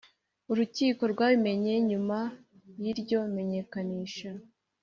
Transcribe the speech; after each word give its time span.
Urukiko 0.51 1.01
rwabimenye 1.13 1.73
nyuma 1.89 2.19
y 2.81 2.85
iryo 2.91 3.19
menyekanisha 3.33 4.29